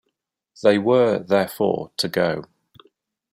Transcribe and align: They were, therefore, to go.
They 0.63 0.79
were, 0.79 1.19
therefore, 1.19 1.91
to 1.97 2.07
go. 2.07 2.45